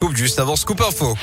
Coupe 0.00 0.16
juste 0.16 0.38
avant 0.38 0.56
Scoop 0.56 0.80
Info. 0.80 1.14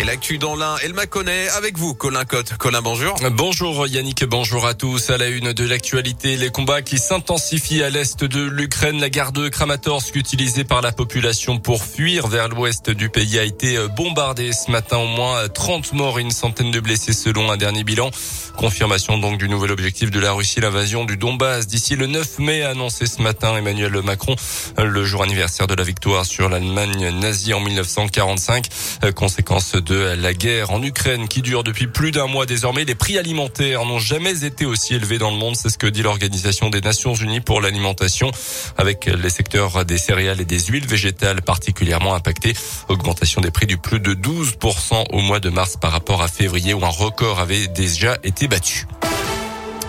Et 0.00 0.04
l'actu 0.04 0.38
dans 0.38 0.56
l'un, 0.56 0.76
elle 0.82 0.94
m'a 0.94 1.04
connaît 1.04 1.50
avec 1.50 1.76
vous, 1.76 1.92
Colin 1.92 2.24
Cotte. 2.24 2.54
Colin, 2.56 2.80
bonjour. 2.80 3.16
Bonjour 3.32 3.86
Yannick, 3.86 4.24
bonjour 4.24 4.64
à 4.64 4.72
tous. 4.72 5.10
À 5.10 5.18
la 5.18 5.28
une 5.28 5.52
de 5.52 5.64
l'actualité, 5.66 6.38
les 6.38 6.48
combats 6.48 6.80
qui 6.80 6.96
s'intensifient 6.96 7.82
à 7.82 7.90
l'est 7.90 8.24
de 8.24 8.40
l'Ukraine. 8.40 8.98
La 8.98 9.10
gare 9.10 9.32
de 9.32 9.50
Kramatorsk, 9.50 10.16
utilisée 10.16 10.64
par 10.64 10.80
la 10.80 10.92
population 10.92 11.58
pour 11.58 11.84
fuir 11.84 12.28
vers 12.28 12.48
l'ouest 12.48 12.88
du 12.88 13.10
pays, 13.10 13.38
a 13.38 13.42
été 13.42 13.76
bombardée 13.94 14.52
ce 14.54 14.70
matin. 14.70 14.96
Au 14.96 15.06
moins 15.06 15.46
30 15.48 15.92
morts 15.92 16.18
et 16.18 16.22
une 16.22 16.30
centaine 16.30 16.70
de 16.70 16.80
blessés 16.80 17.12
selon 17.12 17.52
un 17.52 17.58
dernier 17.58 17.84
bilan. 17.84 18.10
Confirmation 18.56 19.18
donc 19.18 19.36
du 19.36 19.50
nouvel 19.50 19.70
objectif 19.70 20.10
de 20.10 20.18
la 20.18 20.32
Russie, 20.32 20.60
l'invasion 20.60 21.04
du 21.04 21.18
Donbass 21.18 21.66
d'ici 21.66 21.94
le 21.94 22.06
9 22.06 22.38
mai, 22.38 22.62
annoncé 22.62 23.04
ce 23.04 23.20
matin 23.20 23.54
Emmanuel 23.54 24.00
Macron, 24.02 24.34
le 24.78 25.04
jour 25.04 25.22
anniversaire 25.22 25.66
de 25.66 25.74
la 25.74 25.84
victoire 25.84 26.24
sur 26.24 26.48
l'Allemagne 26.48 27.10
nazie 27.20 27.52
en 27.52 27.60
1945. 27.60 28.66
Conséquence 29.14 29.74
de 29.74 29.89
de 29.90 30.14
la 30.22 30.32
guerre 30.32 30.70
en 30.70 30.80
Ukraine 30.84 31.26
qui 31.26 31.42
dure 31.42 31.64
depuis 31.64 31.88
plus 31.88 32.12
d'un 32.12 32.28
mois 32.28 32.46
désormais. 32.46 32.84
Les 32.84 32.94
prix 32.94 33.18
alimentaires 33.18 33.84
n'ont 33.84 33.98
jamais 33.98 34.44
été 34.44 34.64
aussi 34.64 34.94
élevés 34.94 35.18
dans 35.18 35.32
le 35.32 35.36
monde. 35.36 35.56
C'est 35.56 35.68
ce 35.68 35.78
que 35.78 35.88
dit 35.88 36.02
l'Organisation 36.02 36.70
des 36.70 36.80
Nations 36.80 37.12
Unies 37.14 37.40
pour 37.40 37.60
l'alimentation 37.60 38.30
avec 38.78 39.06
les 39.06 39.30
secteurs 39.30 39.84
des 39.84 39.98
céréales 39.98 40.40
et 40.40 40.44
des 40.44 40.60
huiles 40.60 40.86
végétales 40.86 41.42
particulièrement 41.42 42.14
impactés. 42.14 42.54
Augmentation 42.88 43.40
des 43.40 43.50
prix 43.50 43.66
du 43.66 43.78
plus 43.78 43.98
de 43.98 44.14
12% 44.14 45.06
au 45.10 45.20
mois 45.22 45.40
de 45.40 45.50
mars 45.50 45.76
par 45.76 45.90
rapport 45.90 46.22
à 46.22 46.28
février 46.28 46.72
où 46.72 46.84
un 46.84 46.88
record 46.88 47.40
avait 47.40 47.66
déjà 47.66 48.16
été 48.22 48.46
battu. 48.46 48.86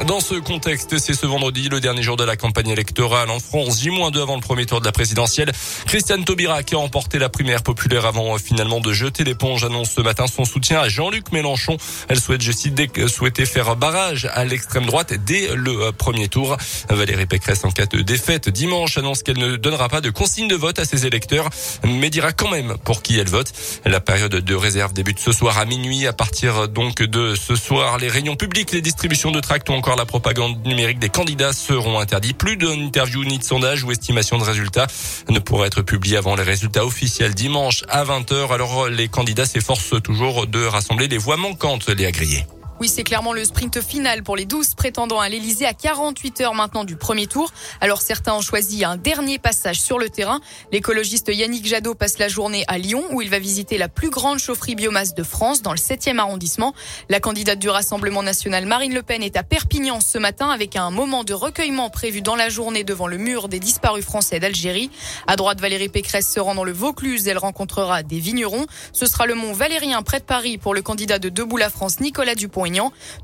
Dans 0.08 0.20
ce 0.20 0.34
contexte, 0.34 0.98
c'est 0.98 1.14
ce 1.14 1.28
vendredi, 1.28 1.70
le 1.70 1.80
dernier 1.80 2.02
jour 2.02 2.18
de 2.18 2.24
la 2.24 2.36
campagne 2.36 2.70
électorale 2.70 3.30
en 3.30 3.40
France, 3.40 3.82
J-2 3.82 4.20
avant 4.20 4.34
le 4.34 4.42
premier 4.42 4.66
tour 4.66 4.80
de 4.80 4.86
la 4.86 4.92
présidentielle. 4.92 5.52
Christiane 5.86 6.26
Taubira, 6.26 6.64
qui 6.64 6.74
a 6.74 6.80
remporté 6.80 7.20
la 7.20 7.30
primaire 7.30 7.62
populaire 7.62 8.08
avant 8.08 8.34
euh, 8.34 8.40
finalement 8.40 8.80
de 8.80 8.94
jeter 8.94 9.24
l'éponge, 9.24 9.64
annonce 9.64 9.92
ce 9.92 10.02
matin 10.02 10.26
son 10.26 10.44
soutien 10.44 10.80
à 10.80 10.90
Jean-Luc 10.90 11.32
Mélenchon. 11.32 11.78
Elle 12.08 12.20
souhaite, 12.20 12.42
je 12.42 12.52
cite, 12.52 13.08
souhaiter 13.10 13.46
faire 13.46 13.76
barrage 13.76 14.28
à 14.34 14.44
l'extrême 14.44 14.88
droite 14.88 15.14
dès 15.24 15.54
le 15.54 15.84
euh, 15.84 15.92
premier 15.92 16.30
tour. 16.30 16.58
Valérie 16.90 17.28
Pécresse, 17.28 17.64
en 17.64 17.70
cas 17.70 17.86
de 17.86 18.02
défaite 18.02 18.50
dimanche, 18.50 18.98
annonce 18.98 19.22
qu'elle 19.22 19.38
ne 19.38 19.56
donnera 19.56 19.88
pas 19.88 20.02
de 20.02 20.10
consigne 20.10 20.48
de 20.48 20.56
vote 20.56 20.80
à 20.80 20.86
ses 20.86 21.06
électeurs, 21.06 21.48
mais 21.86 22.10
dira 22.10 22.32
quand 22.32 22.50
même 22.50 22.76
pour 22.84 23.04
qui 23.04 23.20
elle 23.20 23.30
vote. 23.30 23.54
La 23.86 24.00
période 24.00 24.34
de 24.34 24.56
réserve 24.56 24.94
débute 24.94 25.20
ce 25.20 25.32
soir 25.32 25.60
à 25.60 25.66
minuit. 25.66 26.08
À 26.08 26.14
partir 26.14 26.68
donc 26.68 27.04
de 27.04 27.36
ce 27.36 27.56
soir, 27.56 28.00
les 28.00 28.08
réunions 28.08 28.36
publiques, 28.36 28.72
les 28.72 28.82
distributions 28.82 29.30
de 29.30 29.40
tracts 29.40 29.70
ou 29.70 29.74
encore 29.74 29.91
la 29.96 30.06
propagande 30.06 30.66
numérique 30.66 31.00
des 31.00 31.10
candidats 31.10 31.54
seront 31.54 32.00
interdits. 32.00 32.34
Plus 32.34 32.58
d'interviews 32.58 33.26
ni 33.26 33.38
de 33.38 33.44
sondages 33.44 33.84
ou 33.84 33.92
estimations 33.92 34.38
de 34.38 34.44
résultats 34.44 34.88
ne 35.30 35.40
pourraient 35.40 35.68
être 35.68 35.82
publiés 35.82 36.18
avant 36.18 36.36
les 36.36 36.44
résultats 36.44 36.86
officiels 36.86 37.34
dimanche 37.34 37.84
à 37.90 38.04
20h. 38.04 38.54
Alors 38.54 38.88
les 38.90 39.08
candidats 39.08 39.46
s'efforcent 39.46 40.02
toujours 40.02 40.48
de 40.48 40.64
rassembler 40.64 41.08
les 41.08 41.18
voix 41.18 41.38
manquantes, 41.38 41.90
les 41.90 42.06
agriers. 42.06 42.46
Oui, 42.82 42.90
c'est 42.90 43.04
clairement 43.04 43.32
le 43.32 43.46
sprint 43.46 43.80
final 43.80 44.24
pour 44.24 44.36
les 44.36 44.46
12 44.46 44.74
prétendants 44.74 45.20
à 45.20 45.30
l'Elysée 45.30 45.68
à 45.68 45.74
48 45.76 46.42
heures 46.42 46.56
maintenant 46.56 46.84
du 46.84 46.96
premier 46.96 47.28
tour. 47.28 47.54
Alors 47.80 48.02
certains 48.02 48.34
ont 48.34 48.42
choisi 48.42 48.84
un 48.84 48.98
dernier 48.98 49.38
passage 49.38 49.80
sur 49.80 50.00
le 50.00 50.10
terrain. 50.10 50.42
L'écologiste 50.72 51.28
Yannick 51.32 51.68
Jadot 51.68 51.94
passe 51.94 52.18
la 52.18 52.28
journée 52.28 52.64
à 52.68 52.80
Lyon 52.80 53.04
où 53.12 53.22
il 53.22 53.30
va 53.30 53.38
visiter 53.38 53.78
la 53.78 53.88
plus 53.88 54.10
grande 54.10 54.40
chaufferie 54.40 54.74
biomasse 54.74 55.14
de 55.14 55.22
France 55.22 55.62
dans 55.62 55.74
le 55.74 55.78
7e 55.78 56.18
arrondissement. 56.18 56.74
La 57.08 57.20
candidate 57.20 57.60
du 57.60 57.70
Rassemblement 57.70 58.24
national 58.24 58.66
Marine 58.66 58.96
Le 58.96 59.04
Pen 59.04 59.22
est 59.22 59.38
à 59.38 59.44
Perpignan 59.44 60.02
ce 60.02 60.18
matin 60.18 60.50
avec 60.50 60.76
un 60.76 60.90
moment 60.90 61.24
de 61.24 61.36
recueillement 61.36 61.92
prévu 61.92 62.24
dans 62.24 62.36
la 62.36 62.50
journée 62.50 62.84
devant 62.84 63.06
le 63.06 63.20
mur 63.20 63.48
des 63.48 63.60
disparus 63.60 64.04
français 64.04 64.40
d'Algérie. 64.40 64.90
À 65.28 65.36
droite, 65.36 65.62
Valérie 65.62 65.90
Pécresse 65.90 66.28
se 66.28 66.40
rend 66.40 66.56
dans 66.56 66.64
le 66.64 66.74
Vaucluse. 66.74 67.28
Elle 67.28 67.38
rencontrera 67.38 68.02
des 68.02 68.20
vignerons. 68.20 68.66
Ce 68.92 69.06
sera 69.06 69.28
le 69.28 69.36
mont 69.36 69.54
Valérien 69.54 70.02
près 70.02 70.18
de 70.18 70.26
Paris 70.26 70.58
pour 70.58 70.74
le 70.74 70.82
candidat 70.82 71.20
de 71.20 71.30
Debout 71.30 71.58
la 71.58 71.70
France 71.70 72.00
Nicolas 72.00 72.34
Dupont 72.34 72.71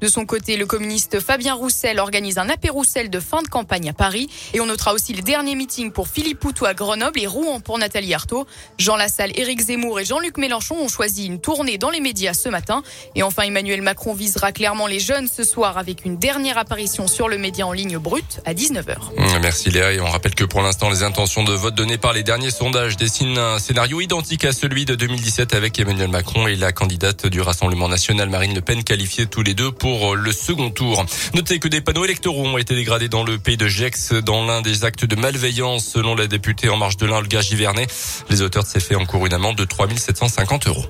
de 0.02 0.08
son 0.08 0.26
côté, 0.26 0.58
le 0.58 0.66
communiste 0.66 1.20
Fabien 1.20 1.54
Roussel 1.54 2.00
organise 2.00 2.38
un 2.38 2.50
apéro 2.50 2.78
Roussel 2.78 3.10
de 3.10 3.20
fin 3.20 3.42
de 3.42 3.48
campagne 3.48 3.90
à 3.90 3.94
Paris. 3.94 4.30
Et 4.54 4.60
on 4.60 4.68
notera 4.68 4.94
aussi 4.94 5.14
le 5.14 5.24
dernier 5.24 5.56
meeting 5.56 5.92
pour 5.92 6.08
Philippe 6.08 6.40
Poutou 6.40 6.66
à 6.66 6.76
Grenoble 6.76 7.20
et 7.20 7.26
Rouen 7.26 7.60
pour 7.60 7.80
Nathalie 7.80 8.14
Arthaud. 8.14 8.46
Jean 8.78 8.98
Lassalle, 8.98 9.32
Éric 9.36 9.62
Zemmour 9.62 10.00
et 10.00 10.06
Jean-Luc 10.06 10.38
Mélenchon 10.38 10.76
ont 10.76 10.88
choisi 10.88 11.26
une 11.26 11.40
tournée 11.40 11.78
dans 11.78 11.90
les 11.90 12.02
médias 12.02 12.34
ce 12.34 12.50
matin. 12.50 12.84
Et 13.16 13.24
enfin, 13.24 13.44
Emmanuel 13.44 13.82
Macron 13.82 14.14
visera 14.14 14.52
clairement 14.52 14.86
les 14.86 15.00
jeunes 15.00 15.28
ce 15.28 15.44
soir 15.44 15.78
avec 15.78 16.06
une 16.06 16.18
dernière 16.18 16.58
apparition 16.58 17.08
sur 17.08 17.28
le 17.28 17.38
média 17.38 17.66
en 17.66 17.72
ligne 17.72 17.98
brut 17.98 18.42
à 18.46 18.54
19h. 18.54 18.96
Merci 19.42 19.72
Léa. 19.72 19.94
Et 19.94 20.00
on 20.00 20.10
rappelle 20.10 20.36
que 20.36 20.44
pour 20.44 20.62
l'instant, 20.62 20.90
les 20.90 21.02
intentions 21.02 21.44
de 21.44 21.54
vote 21.54 21.74
données 21.74 21.98
par 21.98 22.14
les 22.14 22.24
derniers 22.24 22.52
sondages 22.52 22.98
dessinent 22.98 23.38
un 23.38 23.60
scénario 23.60 24.02
identique 24.02 24.46
à 24.46 24.52
celui 24.52 24.86
de 24.86 24.94
2017 24.94 25.56
avec 25.56 25.80
Emmanuel 25.80 26.10
Macron 26.10 26.48
et 26.48 26.56
la 26.56 26.72
candidate 26.72 27.26
du 27.26 27.42
Rassemblement 27.42 27.88
national 27.88 28.30
Marine 28.30 28.54
Le 28.54 28.62
Pen 28.62 28.84
qualifiée 28.84 29.26
tous 29.38 29.44
les 29.44 29.54
deux 29.54 29.72
pour 29.72 30.16
le 30.16 30.32
second 30.32 30.72
tour. 30.72 31.06
Notez 31.36 31.60
que 31.60 31.68
des 31.68 31.80
panneaux 31.80 32.04
électoraux 32.04 32.48
ont 32.48 32.58
été 32.58 32.74
dégradés 32.74 33.08
dans 33.08 33.22
le 33.22 33.38
pays 33.38 33.56
de 33.56 33.68
Gex 33.68 34.14
dans 34.14 34.44
l'un 34.44 34.64
des 34.64 34.84
actes 34.84 35.06
de 35.06 35.16
malveillance 35.16 35.86
selon 35.86 36.16
la 36.16 36.26
députée 36.26 36.70
En 36.70 36.78
Marche 36.78 36.98
de 36.98 37.06
l'Ain, 37.06 37.18
Olga 37.18 37.42
Givernet. 37.42 37.86
Les 38.32 38.42
auteurs 38.42 38.64
de 38.64 38.68
ces 38.68 38.80
faits 38.80 38.98
encourent 38.98 39.28
une 39.28 39.36
amende 39.36 39.56
de 39.56 39.64
3750 39.64 40.66
euros. 40.70 40.88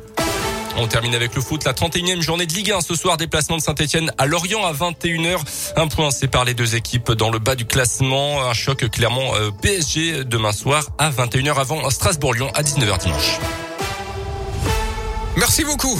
On 0.78 0.88
termine 0.88 1.14
avec 1.14 1.36
le 1.36 1.42
foot, 1.42 1.66
la 1.66 1.74
31e 1.74 2.22
journée 2.22 2.46
de 2.46 2.54
Ligue 2.54 2.72
1 2.72 2.80
ce 2.80 2.96
soir, 2.96 3.18
déplacement 3.18 3.58
de 3.58 3.62
Saint-Etienne 3.62 4.14
à 4.18 4.26
Lorient 4.26 4.64
à 4.64 4.72
21h. 4.72 5.40
Un 5.76 5.90
point 5.90 6.10
sépare 6.10 6.46
les 6.46 6.54
deux 6.54 6.76
équipes 6.76 7.12
dans 7.12 7.32
le 7.32 7.40
bas 7.40 7.56
du 7.56 7.66
classement. 7.66 8.50
Un 8.50 8.54
choc 8.54 8.90
clairement 8.90 9.36
euh, 9.36 9.52
PSG 9.62 10.24
demain 10.24 10.54
soir 10.54 10.88
à 10.98 11.10
21h 11.10 11.60
avant 11.60 11.90
Strasbourg-Lyon 11.90 12.50
à 12.54 12.64
19h 12.64 12.98
dimanche. 13.00 13.40
Merci 15.38 15.64
beaucoup. 15.64 15.96